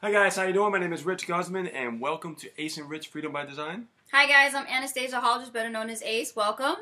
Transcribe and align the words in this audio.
Hi 0.00 0.12
guys, 0.12 0.36
how 0.36 0.44
you 0.44 0.52
doing? 0.52 0.70
My 0.70 0.78
name 0.78 0.92
is 0.92 1.04
Rich 1.04 1.26
Guzman, 1.26 1.66
and 1.68 2.00
welcome 2.00 2.36
to 2.36 2.48
Ace 2.60 2.76
and 2.78 2.88
Rich 2.88 3.08
Freedom 3.08 3.32
by 3.32 3.44
Design. 3.44 3.88
Hi 4.12 4.26
guys, 4.28 4.54
I'm 4.54 4.66
Anastasia 4.66 5.20
Hodges, 5.20 5.50
better 5.50 5.70
known 5.70 5.90
as 5.90 6.02
Ace. 6.02 6.36
Welcome. 6.36 6.76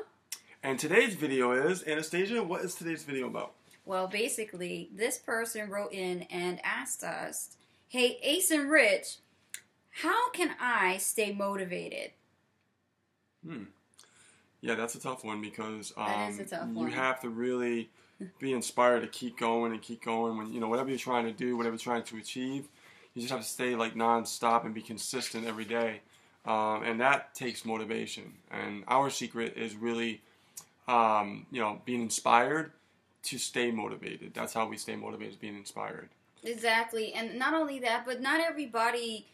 And 0.61 0.77
today's 0.77 1.15
video 1.15 1.51
is 1.51 1.83
Anastasia. 1.87 2.43
What 2.43 2.61
is 2.63 2.75
today's 2.75 3.03
video 3.03 3.27
about? 3.27 3.53
Well, 3.85 4.07
basically, 4.07 4.89
this 4.95 5.17
person 5.17 5.69
wrote 5.69 5.93
in 5.93 6.23
and 6.23 6.59
asked 6.63 7.03
us, 7.03 7.57
"Hey, 7.87 8.19
Ace 8.21 8.51
and 8.51 8.69
Rich, 8.69 9.17
how 9.89 10.29
can 10.31 10.55
I 10.59 10.97
stay 10.97 11.33
motivated?" 11.33 12.11
Hmm. 13.43 13.63
Yeah, 14.61 14.75
that's 14.75 14.95
a 14.95 14.99
tough 14.99 15.23
one 15.23 15.41
because 15.41 15.93
um, 15.97 16.05
That 16.05 16.29
is 16.31 16.39
a 16.39 16.45
tough 16.45 16.67
you 16.69 16.75
one. 16.75 16.91
have 16.91 17.19
to 17.21 17.29
really 17.29 17.89
be 18.39 18.53
inspired 18.53 19.01
to 19.01 19.07
keep 19.07 19.37
going 19.39 19.71
and 19.71 19.81
keep 19.81 20.03
going. 20.03 20.37
When 20.37 20.53
you 20.53 20.59
know 20.59 20.67
whatever 20.67 20.89
you're 20.89 20.99
trying 20.99 21.25
to 21.25 21.31
do, 21.31 21.57
whatever 21.57 21.73
you're 21.75 21.79
trying 21.79 22.03
to 22.03 22.17
achieve, 22.17 22.67
you 23.17 23.23
just 23.23 23.33
have 23.33 23.41
to 23.41 23.47
stay 23.47 23.75
like 23.75 23.95
nonstop 23.95 24.63
and 24.63 24.75
be 24.75 24.81
consistent 24.83 25.47
every 25.47 25.65
day, 25.65 26.01
um, 26.45 26.83
and 26.83 27.01
that 27.01 27.33
takes 27.33 27.65
motivation. 27.65 28.31
And 28.51 28.83
our 28.87 29.09
secret 29.09 29.57
is 29.57 29.75
really, 29.75 30.21
um, 30.87 31.47
you 31.49 31.59
know, 31.59 31.81
being 31.83 32.03
inspired 32.03 32.73
to 33.23 33.39
stay 33.39 33.71
motivated. 33.71 34.35
That's 34.35 34.53
how 34.53 34.67
we 34.67 34.77
stay 34.77 34.95
motivated, 34.95 35.39
being 35.39 35.57
inspired. 35.57 36.09
Exactly, 36.43 37.11
and 37.13 37.39
not 37.39 37.55
only 37.55 37.79
that, 37.79 38.05
but 38.05 38.21
not 38.21 38.39
everybody 38.39 39.25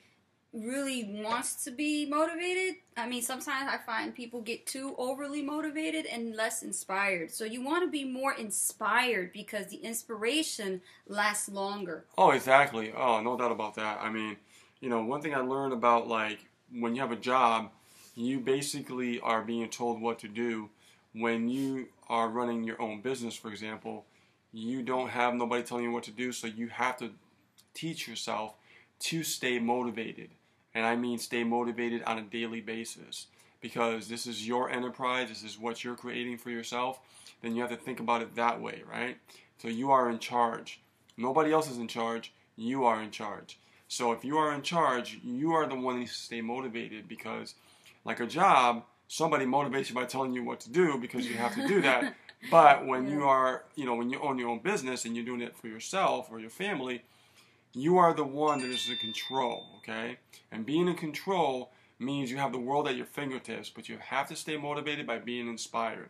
really 0.53 1.21
wants 1.23 1.63
to 1.63 1.71
be 1.71 2.05
motivated. 2.05 2.75
I 2.95 3.07
mean, 3.07 3.23
sometimes 3.23 3.69
I 3.71 3.77
find 3.77 4.13
people 4.13 4.41
get 4.41 4.67
too 4.67 4.93
overly 4.97 5.41
motivated 5.41 6.05
and 6.05 6.35
less 6.35 6.61
inspired. 6.61 7.31
So 7.31 7.43
you 7.43 7.63
want 7.63 7.83
to 7.83 7.89
be 7.89 8.03
more 8.03 8.33
inspired 8.33 9.33
because 9.33 9.67
the 9.67 9.77
inspiration 9.77 10.81
lasts 11.07 11.49
longer. 11.49 12.05
Oh, 12.17 12.31
exactly. 12.31 12.93
Oh, 12.95 13.19
no 13.21 13.37
doubt 13.37 13.51
about 13.51 13.75
that. 13.75 13.99
I 14.01 14.11
mean, 14.11 14.37
you 14.79 14.89
know, 14.89 15.03
one 15.03 15.21
thing 15.21 15.33
I 15.33 15.39
learned 15.39 15.73
about 15.73 16.07
like 16.07 16.45
when 16.71 16.95
you 16.95 17.01
have 17.01 17.11
a 17.11 17.17
job, 17.17 17.71
you 18.15 18.39
basically 18.39 19.19
are 19.21 19.41
being 19.41 19.69
told 19.69 20.01
what 20.01 20.19
to 20.19 20.27
do. 20.27 20.69
When 21.13 21.47
you 21.47 21.87
are 22.09 22.29
running 22.29 22.63
your 22.63 22.81
own 22.81 23.01
business, 23.01 23.35
for 23.35 23.49
example, 23.49 24.05
you 24.51 24.83
don't 24.83 25.09
have 25.09 25.33
nobody 25.33 25.63
telling 25.63 25.85
you 25.85 25.91
what 25.91 26.03
to 26.03 26.11
do, 26.11 26.31
so 26.31 26.47
you 26.47 26.67
have 26.67 26.97
to 26.97 27.11
teach 27.73 28.07
yourself 28.07 28.53
to 28.99 29.23
stay 29.23 29.59
motivated. 29.59 30.29
And 30.75 30.85
I 30.85 30.95
mean 30.95 31.17
stay 31.17 31.43
motivated 31.43 32.03
on 32.03 32.17
a 32.17 32.23
daily 32.23 32.61
basis 32.61 33.27
because 33.61 34.07
this 34.07 34.27
is 34.27 34.47
your 34.47 34.69
enterprise, 34.69 35.29
this 35.29 35.43
is 35.43 35.57
what 35.57 35.83
you're 35.83 35.95
creating 35.95 36.37
for 36.37 36.49
yourself, 36.49 36.99
then 37.41 37.55
you 37.55 37.61
have 37.61 37.71
to 37.71 37.77
think 37.77 37.99
about 37.99 38.21
it 38.21 38.35
that 38.35 38.61
way, 38.61 38.83
right? 38.89 39.17
So 39.57 39.69
you 39.69 39.91
are 39.91 40.09
in 40.09 40.19
charge. 40.19 40.81
Nobody 41.15 41.53
else 41.53 41.69
is 41.69 41.77
in 41.77 41.87
charge, 41.87 42.33
you 42.57 42.83
are 42.83 43.01
in 43.01 43.11
charge. 43.11 43.59
So 43.87 44.11
if 44.11 44.25
you 44.25 44.37
are 44.37 44.53
in 44.53 44.63
charge, 44.63 45.19
you 45.23 45.53
are 45.53 45.67
the 45.67 45.75
one 45.75 45.95
that 45.95 45.99
needs 45.99 46.13
to 46.13 46.23
stay 46.23 46.41
motivated 46.41 47.07
because, 47.07 47.55
like 48.03 48.19
a 48.19 48.25
job, 48.25 48.83
somebody 49.07 49.45
motivates 49.45 49.89
you 49.89 49.95
by 49.95 50.05
telling 50.05 50.33
you 50.33 50.43
what 50.43 50.59
to 50.61 50.71
do 50.71 50.97
because 50.97 51.27
you 51.27 51.35
have 51.35 51.55
to 51.55 51.67
do 51.67 51.81
that. 51.81 52.15
But 52.51 52.85
when 52.85 53.07
you 53.07 53.23
are, 53.23 53.63
you 53.75 53.85
know, 53.85 53.95
when 53.95 54.09
you 54.09 54.19
own 54.19 54.37
your 54.37 54.49
own 54.49 54.59
business 54.59 55.05
and 55.05 55.15
you're 55.15 55.23
doing 55.23 55.39
it 55.39 55.55
for 55.55 55.67
yourself 55.67 56.27
or 56.29 56.41
your 56.41 56.49
family, 56.49 57.01
you 57.73 57.97
are 57.97 58.13
the 58.13 58.23
one 58.23 58.59
that 58.59 58.69
is 58.69 58.89
in 58.89 58.97
control, 58.97 59.65
okay? 59.77 60.17
And 60.51 60.65
being 60.65 60.87
in 60.87 60.95
control 60.95 61.71
means 61.99 62.29
you 62.29 62.37
have 62.37 62.51
the 62.51 62.59
world 62.59 62.87
at 62.87 62.95
your 62.95 63.05
fingertips, 63.05 63.69
but 63.69 63.89
you 63.89 63.97
have 63.99 64.27
to 64.29 64.35
stay 64.35 64.57
motivated 64.57 65.07
by 65.07 65.19
being 65.19 65.47
inspired. 65.47 66.09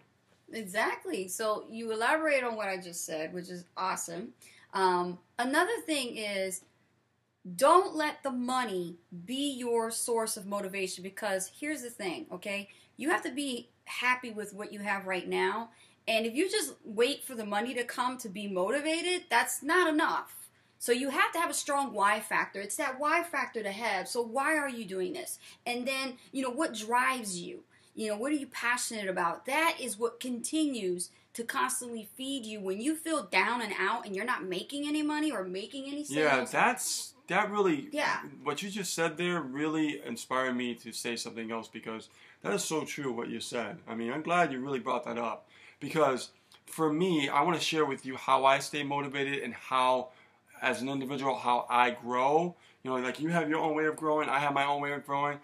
Exactly. 0.51 1.27
So 1.27 1.65
you 1.69 1.91
elaborate 1.91 2.43
on 2.43 2.55
what 2.55 2.67
I 2.67 2.77
just 2.77 3.05
said, 3.05 3.33
which 3.33 3.49
is 3.49 3.65
awesome. 3.77 4.33
Um, 4.73 5.19
another 5.39 5.79
thing 5.85 6.17
is 6.17 6.61
don't 7.55 7.95
let 7.95 8.23
the 8.23 8.31
money 8.31 8.95
be 9.25 9.53
your 9.53 9.91
source 9.91 10.37
of 10.37 10.45
motivation 10.45 11.03
because 11.03 11.51
here's 11.59 11.81
the 11.81 11.89
thing, 11.89 12.25
okay? 12.31 12.69
You 12.97 13.09
have 13.09 13.23
to 13.23 13.31
be 13.31 13.69
happy 13.85 14.31
with 14.31 14.53
what 14.53 14.71
you 14.71 14.79
have 14.79 15.05
right 15.05 15.27
now. 15.27 15.69
And 16.07 16.25
if 16.25 16.33
you 16.33 16.49
just 16.49 16.73
wait 16.83 17.23
for 17.23 17.35
the 17.35 17.45
money 17.45 17.73
to 17.73 17.83
come 17.83 18.17
to 18.19 18.29
be 18.29 18.47
motivated, 18.47 19.23
that's 19.29 19.63
not 19.63 19.91
enough. 19.91 20.42
So 20.83 20.91
you 20.91 21.11
have 21.11 21.31
to 21.31 21.39
have 21.39 21.49
a 21.49 21.53
strong 21.53 21.93
why 21.93 22.19
factor. 22.19 22.59
It's 22.59 22.75
that 22.75 22.99
why 22.99 23.23
factor 23.23 23.63
to 23.63 23.71
have. 23.71 24.05
So 24.05 24.21
why 24.21 24.57
are 24.57 24.67
you 24.67 24.83
doing 24.83 25.13
this? 25.13 25.39
And 25.65 25.87
then, 25.87 26.15
you 26.33 26.41
know, 26.41 26.49
what 26.49 26.73
drives 26.73 27.39
you? 27.39 27.63
You 27.95 28.09
know, 28.09 28.17
what 28.17 28.33
are 28.33 28.35
you 28.35 28.47
passionate 28.47 29.07
about? 29.07 29.45
That 29.45 29.77
is 29.79 29.97
what 29.97 30.19
continues 30.19 31.09
to 31.35 31.45
constantly 31.45 32.09
feed 32.17 32.45
you 32.45 32.59
when 32.59 32.81
you 32.81 32.97
feel 32.97 33.23
down 33.23 33.61
and 33.61 33.71
out 33.79 34.05
and 34.05 34.13
you're 34.13 34.25
not 34.25 34.43
making 34.43 34.85
any 34.85 35.01
money 35.01 35.31
or 35.31 35.45
making 35.45 35.85
any 35.85 36.03
sales. 36.03 36.17
Yeah, 36.17 36.43
that's 36.51 37.13
that 37.27 37.49
really. 37.49 37.87
Yeah. 37.93 38.19
What 38.43 38.61
you 38.61 38.69
just 38.69 38.93
said 38.93 39.15
there 39.15 39.39
really 39.39 40.01
inspired 40.05 40.57
me 40.57 40.75
to 40.75 40.91
say 40.91 41.15
something 41.15 41.49
else 41.49 41.69
because 41.69 42.09
that 42.41 42.51
is 42.51 42.65
so 42.65 42.83
true 42.83 43.13
what 43.13 43.29
you 43.29 43.39
said. 43.39 43.77
I 43.87 43.95
mean, 43.95 44.11
I'm 44.11 44.21
glad 44.21 44.51
you 44.51 44.59
really 44.59 44.79
brought 44.79 45.05
that 45.05 45.17
up 45.17 45.47
because 45.79 46.31
for 46.65 46.91
me, 46.91 47.29
I 47.29 47.41
want 47.43 47.57
to 47.57 47.63
share 47.63 47.85
with 47.85 48.05
you 48.05 48.17
how 48.17 48.43
I 48.43 48.59
stay 48.59 48.83
motivated 48.83 49.43
and 49.43 49.53
how, 49.53 50.09
as 50.63 50.81
an 50.81 50.89
individual, 50.89 51.35
how 51.35 51.67
I 51.69 51.91
grow. 51.91 52.55
You 52.81 52.91
know, 52.91 52.97
like 52.97 53.19
you 53.19 53.29
have 53.29 53.49
your 53.49 53.59
own 53.59 53.75
way 53.75 53.85
of 53.85 53.97
growing, 53.97 54.29
I 54.29 54.39
have 54.39 54.53
my 54.53 54.65
own 54.65 54.81
way 54.81 54.93
of 54.93 55.05
growing. 55.05 55.39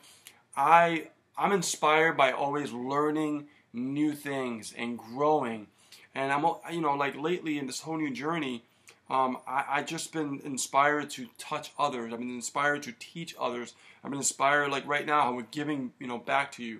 I 0.56 1.09
I'm 1.38 1.52
inspired 1.52 2.18
by 2.18 2.31
always 2.31 2.72
learning 2.72 3.47
new 3.72 4.13
things 4.13 4.74
and 4.75 4.97
growing. 4.97 5.68
And 6.16 6.31
I'm 6.31 6.46
you 6.72 6.81
know 6.81 6.96
like 6.96 7.16
lately 7.16 7.59
in 7.59 7.68
this 7.68 7.81
whole 7.81 7.97
new 7.97 8.12
journey, 8.12 8.63
um, 9.09 9.38
I 9.47 9.66
I 9.69 9.84
just 9.84 10.12
been 10.13 10.41
inspired 10.44 11.09
to 11.12 11.28
touch 11.38 11.72
others. 11.78 12.12
I've 12.12 12.19
been 12.19 12.36
inspired 12.36 12.84
to 12.84 12.94
teach 12.97 13.36
others. 13.40 13.75
I've 14.03 14.12
been 14.12 14.19
inspired 14.19 14.72
like 14.72 14.88
right 14.88 15.06
now 15.06 15.34
we're 15.34 15.44
giving 15.44 15.91
you 16.00 16.07
know 16.07 16.18
back 16.18 16.51
to 16.53 16.63
you. 16.63 16.80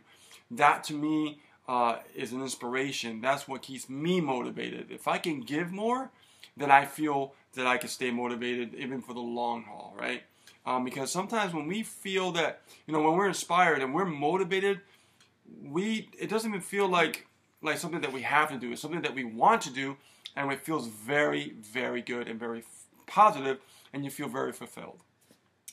That 0.52 0.84
to 0.86 0.94
me 0.94 1.40
uh, 1.68 1.98
is 2.16 2.32
an 2.32 2.42
inspiration. 2.42 3.22
That's 3.22 3.48
what 3.48 3.62
keeps 3.62 3.90
me 3.90 4.20
motivated. 4.22 4.92
If 4.92 5.08
I 5.08 5.20
can 5.20 5.42
give 5.42 5.72
more, 5.72 6.10
then 6.58 6.72
I 6.72 6.86
feel 6.86 7.34
that 7.54 7.68
I 7.68 7.78
can 7.78 7.90
stay 7.90 8.12
motivated 8.12 8.74
even 8.76 9.02
for 9.02 9.14
the 9.14 9.20
long 9.20 9.64
haul, 9.64 9.96
right? 9.98 10.24
Um, 10.66 10.84
because 10.84 11.12
sometimes 11.12 11.54
when 11.54 11.68
we 11.68 11.84
feel 11.84 12.32
that, 12.34 12.62
you 12.86 12.94
know, 12.94 13.02
when 13.02 13.16
we're 13.16 13.28
inspired 13.28 13.82
and 13.82 13.94
we're 13.94 14.06
motivated, 14.06 14.82
we 15.64 16.10
it 16.18 16.30
doesn't 16.30 16.50
even 16.50 16.62
feel 16.62 16.88
like 16.88 17.28
like 17.62 17.78
something 17.78 18.02
that 18.02 18.14
we 18.14 18.22
have 18.22 18.50
to 18.50 18.58
do. 18.58 18.72
It's 18.72 18.82
something 18.82 19.02
that 19.02 19.16
we 19.16 19.24
want 19.24 19.62
to 19.64 19.74
do, 19.74 19.98
and 20.36 20.52
it 20.52 20.62
feels 20.62 20.88
very, 20.88 21.56
very 21.62 22.02
good 22.02 22.28
and 22.28 22.40
very 22.40 22.64
positive, 23.08 23.60
and 23.94 24.06
you 24.06 24.12
feel 24.12 24.28
very 24.28 24.52
fulfilled. 24.52 25.02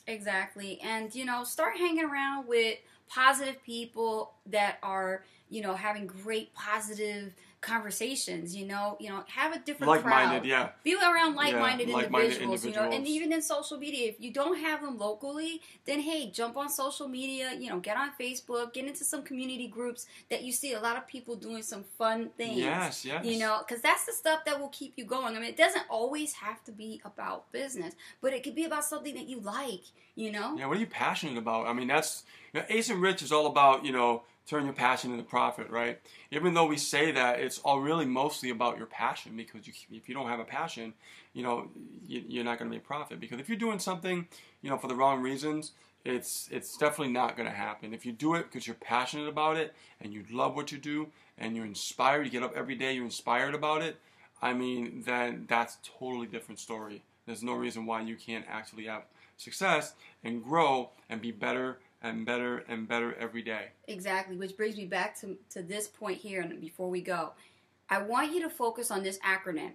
Exactly. 0.07 0.79
And, 0.81 1.13
you 1.13 1.25
know, 1.25 1.43
start 1.43 1.77
hanging 1.77 2.05
around 2.05 2.47
with 2.47 2.77
positive 3.07 3.61
people 3.63 4.33
that 4.47 4.77
are, 4.81 5.23
you 5.49 5.61
know, 5.61 5.75
having 5.75 6.07
great 6.07 6.53
positive 6.53 7.33
conversations, 7.67 8.55
you 8.55 8.65
know, 8.65 8.97
you 8.99 9.09
know, 9.09 9.23
have 9.27 9.53
a 9.55 9.59
different 9.59 9.89
Like-minded, 9.89 10.41
crowd. 10.41 10.45
yeah. 10.45 10.69
Be 10.83 10.95
around 10.95 11.35
like-minded, 11.35 11.87
Yeah, 11.89 11.95
like-minded 11.95 12.37
individuals, 12.41 12.65
you 12.65 12.71
know, 12.71 12.89
and 12.89 13.07
even 13.07 13.33
in 13.33 13.41
social 13.41 13.77
media, 13.77 14.09
if 14.09 14.15
you 14.19 14.31
don't 14.31 14.57
have 14.59 14.81
them 14.81 14.97
locally, 14.97 15.61
then 15.85 15.99
hey, 15.99 16.31
jump 16.31 16.57
on 16.57 16.69
social 16.69 17.07
media, 17.07 17.53
you 17.59 17.69
know, 17.69 17.79
get 17.79 17.97
on 17.97 18.11
Facebook, 18.19 18.73
get 18.73 18.85
into 18.85 19.03
some 19.03 19.21
community 19.23 19.67
groups 19.67 20.07
that 20.29 20.43
you 20.43 20.51
see 20.51 20.73
a 20.73 20.79
lot 20.79 20.95
of 20.97 21.05
people 21.07 21.35
doing 21.35 21.61
some 21.61 21.83
fun 21.97 22.29
things. 22.37 22.57
Yes, 22.57 23.05
yes. 23.05 23.25
You 23.25 23.39
know, 23.39 23.61
because 23.65 23.81
that's 23.81 24.05
the 24.05 24.13
stuff 24.13 24.45
that 24.45 24.59
will 24.59 24.69
keep 24.69 24.93
you 24.95 25.05
going. 25.05 25.35
I 25.35 25.39
mean, 25.39 25.49
it 25.49 25.57
doesn't 25.57 25.85
always 25.89 26.33
have 26.33 26.63
to 26.65 26.71
be 26.71 27.01
about 27.05 27.51
business, 27.51 27.93
but 28.21 28.33
it 28.33 28.43
could 28.43 28.55
be 28.55 28.65
about 28.65 28.85
something 28.85 29.13
that 29.15 29.27
you 29.27 29.39
like, 29.41 29.83
you 30.15 30.31
know? 30.31 30.55
Yeah, 30.57 30.67
what 30.67 30.77
are 30.77 30.79
you 30.79 30.87
passionate 30.87 31.37
about? 31.37 31.67
I 31.67 31.73
mean, 31.73 31.87
that's 31.87 32.23
you 32.53 32.59
know, 32.61 32.65
Ace 32.69 32.89
and 32.89 33.01
Rich 33.01 33.21
is 33.21 33.31
all 33.31 33.45
about 33.47 33.83
you 33.85 33.91
know 33.91 34.23
turn 34.47 34.63
your 34.63 34.73
passion 34.73 35.11
into 35.11 35.23
profit, 35.23 35.69
right? 35.69 35.99
Even 36.31 36.53
though 36.53 36.65
we 36.65 36.77
say 36.77 37.11
that, 37.11 37.39
it's 37.39 37.59
all 37.59 37.81
really 37.81 38.05
mostly 38.05 38.49
about 38.49 38.77
your 38.77 38.87
passion 38.87 39.35
because 39.35 39.67
you, 39.67 39.73
if 39.91 40.07
you 40.07 40.15
don't 40.15 40.29
have 40.29 40.39
a 40.39 40.45
passion, 40.45 40.93
you 41.33 41.43
know, 41.43 41.69
you, 42.07 42.23
you're 42.27 42.45
not 42.45 42.57
going 42.57 42.71
to 42.71 42.75
make 42.75 42.85
profit. 42.85 43.19
Because 43.19 43.39
if 43.39 43.49
you're 43.49 43.57
doing 43.57 43.79
something, 43.79 44.27
you 44.61 44.69
know, 44.69 44.77
for 44.77 44.87
the 44.87 44.95
wrong 44.95 45.21
reasons, 45.21 45.73
it's 46.05 46.47
it's 46.51 46.77
definitely 46.77 47.13
not 47.13 47.35
going 47.35 47.49
to 47.49 47.55
happen. 47.55 47.93
If 47.93 48.05
you 48.05 48.13
do 48.13 48.35
it 48.35 48.43
because 48.43 48.65
you're 48.65 48.77
passionate 48.77 49.27
about 49.27 49.57
it 49.57 49.75
and 49.99 50.13
you 50.13 50.23
love 50.31 50.55
what 50.55 50.71
you 50.71 50.77
do 50.77 51.07
and 51.37 51.55
you're 51.55 51.65
inspired, 51.65 52.23
you 52.23 52.31
get 52.31 52.43
up 52.43 52.55
every 52.55 52.75
day, 52.75 52.93
you're 52.93 53.03
inspired 53.03 53.53
about 53.53 53.81
it. 53.81 53.97
I 54.41 54.53
mean, 54.53 55.03
then 55.05 55.45
that's 55.49 55.77
totally 55.99 56.27
different 56.27 56.59
story. 56.59 57.03
There's 57.25 57.43
no 57.43 57.53
reason 57.53 57.85
why 57.85 58.01
you 58.01 58.15
can't 58.15 58.45
actually 58.47 58.85
have 58.85 59.03
success 59.35 59.93
and 60.23 60.41
grow 60.41 60.91
and 61.09 61.21
be 61.21 61.31
better 61.31 61.79
and 62.01 62.25
better 62.25 62.59
and 62.67 62.87
better 62.87 63.15
every 63.15 63.41
day. 63.41 63.67
Exactly, 63.87 64.37
which 64.37 64.55
brings 64.55 64.77
me 64.77 64.85
back 64.85 65.19
to, 65.21 65.37
to 65.49 65.61
this 65.61 65.87
point 65.87 66.17
here 66.17 66.41
and 66.41 66.59
before 66.61 66.89
we 66.89 67.01
go. 67.01 67.33
I 67.89 68.01
want 68.01 68.33
you 68.33 68.41
to 68.41 68.49
focus 68.49 68.91
on 68.91 69.03
this 69.03 69.19
acronym 69.19 69.71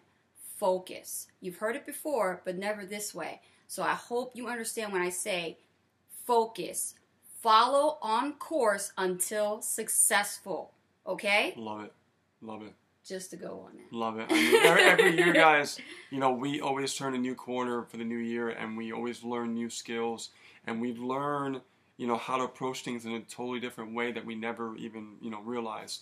focus. 0.59 1.27
You've 1.41 1.57
heard 1.57 1.75
it 1.75 1.87
before, 1.87 2.43
but 2.45 2.57
never 2.57 2.85
this 2.85 3.15
way. 3.15 3.41
So 3.67 3.83
I 3.83 3.95
hope 3.95 4.33
you 4.35 4.49
understand 4.49 4.93
when 4.93 5.03
I 5.03 5.09
say 5.09 5.59
focus. 6.27 6.95
Follow 7.41 7.99
on 8.01 8.35
course 8.35 8.93
until 8.97 9.61
successful. 9.63 10.73
Okay? 11.07 11.55
Love 11.57 11.85
it. 11.85 11.93
Love 12.41 12.63
it. 12.63 12.75
just 13.05 13.31
to 13.31 13.37
go 13.37 13.67
on 13.67 13.77
that. 13.77 13.97
Love 13.97 14.19
it. 14.19 14.27
I 14.31 14.35
mean, 14.35 14.55
every, 14.65 14.83
every 14.83 15.17
year, 15.25 15.33
guys, 15.33 15.79
you 16.11 16.21
know, 16.21 16.31
we 16.31 16.61
always 16.61 16.95
turn 16.95 17.15
a 17.15 17.19
new 17.19 17.35
corner 17.35 17.83
for 17.83 17.97
the 17.97 18.05
new 18.05 18.19
year, 18.19 18.51
and 18.51 18.77
we 18.77 18.93
always 18.93 19.25
learn 19.25 19.55
new 19.55 19.71
skills, 19.71 20.31
and 20.67 20.81
we 20.81 20.93
learn, 20.95 21.61
you 22.03 22.09
know, 22.09 22.17
how 22.17 22.37
to 22.37 22.43
approach 22.43 22.83
things 22.83 23.05
in 23.07 23.13
a 23.13 23.21
totally 23.21 23.61
different 23.61 23.95
way 23.95 24.11
that 24.11 24.27
we 24.27 24.35
never 24.35 24.75
even, 24.77 25.13
you 25.21 25.31
know, 25.31 25.41
realized. 25.43 26.01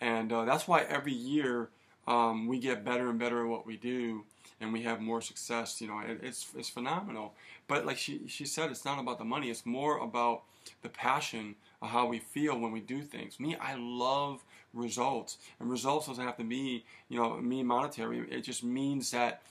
And 0.00 0.32
uh, 0.32 0.44
that's 0.46 0.66
why 0.66 0.80
every 0.88 1.12
year 1.12 1.68
um, 2.08 2.46
we 2.48 2.58
get 2.58 2.86
better 2.86 3.10
and 3.10 3.18
better 3.18 3.42
at 3.44 3.48
what 3.48 3.66
we 3.66 3.76
do, 3.76 4.24
and 4.60 4.72
we 4.72 4.82
have 4.82 4.98
more 5.00 5.20
success. 5.20 5.80
You 5.82 5.88
know, 5.88 6.00
it, 6.00 6.20
it's 6.22 6.46
it's 6.56 6.70
phenomenal. 6.70 7.34
But 7.68 7.84
like 7.84 7.98
she 7.98 8.22
she 8.28 8.46
said, 8.46 8.70
it's 8.70 8.86
not 8.86 8.98
about 8.98 9.18
the 9.18 9.26
money. 9.26 9.50
It's 9.50 9.66
more 9.66 9.98
about 9.98 10.42
the 10.82 10.88
passion 10.88 11.54
of 11.82 11.90
how 11.90 12.06
we 12.06 12.18
feel 12.18 12.58
when 12.58 12.72
we 12.72 12.80
do 12.80 13.02
things. 13.02 13.38
Me, 13.38 13.54
I 13.60 13.74
love 13.76 14.42
results, 14.72 15.36
and 15.60 15.70
results 15.70 16.06
doesn't 16.06 16.24
have 16.24 16.38
to 16.38 16.44
be 16.44 16.84
you 17.10 17.18
know 17.18 17.36
mean 17.36 17.66
monetary. 17.66 18.20
It 18.30 18.42
just 18.42 18.64
means 18.64 19.10
that. 19.12 19.42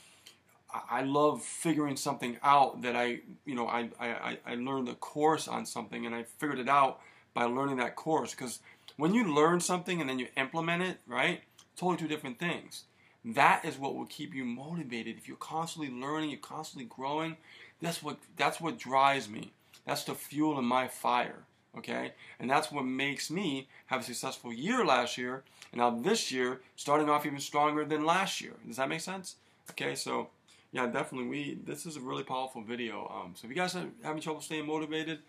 I 0.89 1.01
love 1.03 1.41
figuring 1.41 1.97
something 1.97 2.37
out 2.43 2.81
that 2.83 2.95
I, 2.95 3.19
you 3.45 3.55
know, 3.55 3.67
I, 3.67 3.89
I, 3.99 4.37
I 4.45 4.55
learned 4.55 4.89
a 4.89 4.95
course 4.95 5.47
on 5.47 5.65
something 5.65 6.05
and 6.05 6.15
I 6.15 6.23
figured 6.23 6.59
it 6.59 6.69
out 6.69 7.01
by 7.33 7.45
learning 7.45 7.77
that 7.77 7.95
course. 7.95 8.31
Because 8.31 8.59
when 8.97 9.13
you 9.13 9.33
learn 9.33 9.59
something 9.59 9.99
and 9.99 10.09
then 10.09 10.19
you 10.19 10.27
implement 10.37 10.83
it, 10.83 10.99
right, 11.07 11.41
totally 11.75 11.97
two 11.97 12.07
different 12.07 12.39
things. 12.39 12.83
That 13.23 13.65
is 13.65 13.77
what 13.77 13.95
will 13.95 14.05
keep 14.05 14.33
you 14.33 14.45
motivated. 14.45 15.17
If 15.17 15.27
you're 15.27 15.37
constantly 15.37 15.91
learning, 15.91 16.31
you're 16.31 16.39
constantly 16.39 16.87
growing, 16.89 17.37
that's 17.81 18.01
what 18.01 18.17
that's 18.35 18.59
what 18.59 18.79
drives 18.79 19.29
me. 19.29 19.51
That's 19.85 20.03
the 20.03 20.15
fuel 20.15 20.57
in 20.57 20.65
my 20.65 20.87
fire. 20.87 21.43
Okay? 21.77 22.13
And 22.39 22.49
that's 22.49 22.71
what 22.71 22.85
makes 22.85 23.29
me 23.29 23.67
have 23.87 24.01
a 24.01 24.03
successful 24.03 24.51
year 24.51 24.85
last 24.85 25.17
year, 25.17 25.43
and 25.71 25.79
now 25.79 25.89
this 25.89 26.31
year 26.31 26.61
starting 26.75 27.09
off 27.09 27.25
even 27.25 27.39
stronger 27.39 27.85
than 27.85 28.05
last 28.05 28.41
year. 28.41 28.53
Does 28.67 28.77
that 28.77 28.89
make 28.89 29.01
sense? 29.01 29.35
Okay, 29.71 29.95
so 29.95 30.29
yeah, 30.71 30.87
definitely. 30.87 31.27
We 31.27 31.59
this 31.65 31.85
is 31.85 31.97
a 31.97 32.01
really 32.01 32.23
powerful 32.23 32.61
video. 32.61 33.11
Um, 33.13 33.33
so 33.35 33.45
if 33.45 33.49
you 33.49 33.55
guys 33.55 33.75
are 33.75 33.85
having 34.03 34.21
trouble 34.21 34.41
staying 34.41 34.65
motivated, 34.65 35.19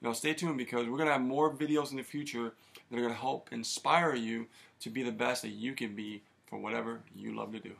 you 0.00 0.08
know, 0.08 0.12
stay 0.12 0.32
tuned 0.34 0.58
because 0.58 0.86
we're 0.88 0.98
gonna 0.98 1.12
have 1.12 1.22
more 1.22 1.52
videos 1.52 1.90
in 1.90 1.96
the 1.96 2.02
future 2.02 2.52
that 2.90 2.98
are 2.98 3.02
gonna 3.02 3.14
help 3.14 3.48
inspire 3.52 4.14
you 4.14 4.46
to 4.80 4.90
be 4.90 5.02
the 5.02 5.12
best 5.12 5.42
that 5.42 5.50
you 5.50 5.74
can 5.74 5.94
be 5.94 6.22
for 6.46 6.58
whatever 6.58 7.00
you 7.16 7.34
love 7.34 7.52
to 7.52 7.58
do. 7.58 7.72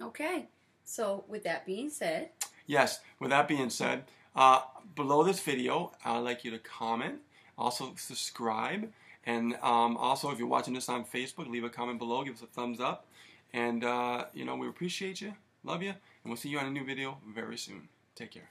Okay. 0.00 0.46
So 0.84 1.24
with 1.28 1.44
that 1.44 1.66
being 1.66 1.90
said, 1.90 2.30
yes. 2.66 3.00
With 3.20 3.30
that 3.30 3.46
being 3.46 3.68
said, 3.68 4.04
uh, 4.34 4.60
below 4.94 5.22
this 5.22 5.40
video, 5.40 5.92
I'd 6.04 6.18
like 6.18 6.44
you 6.44 6.50
to 6.52 6.58
comment, 6.58 7.16
also 7.58 7.92
subscribe, 7.96 8.90
and 9.26 9.54
um, 9.62 9.96
also 9.98 10.30
if 10.30 10.38
you're 10.38 10.48
watching 10.48 10.72
this 10.72 10.88
on 10.88 11.04
Facebook, 11.04 11.50
leave 11.50 11.64
a 11.64 11.68
comment 11.68 11.98
below, 11.98 12.22
give 12.24 12.36
us 12.36 12.42
a 12.42 12.46
thumbs 12.46 12.80
up, 12.80 13.06
and 13.52 13.84
uh, 13.84 14.26
you 14.32 14.44
know 14.46 14.56
we 14.56 14.68
appreciate 14.68 15.20
you, 15.20 15.34
love 15.64 15.82
you, 15.82 15.92
and 16.28 16.32
we'll 16.32 16.36
see 16.36 16.50
you 16.50 16.58
on 16.58 16.66
a 16.66 16.70
new 16.70 16.84
video 16.84 17.16
very 17.26 17.56
soon. 17.56 17.88
Take 18.14 18.32
care. 18.32 18.50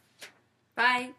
Bye. 0.74 1.12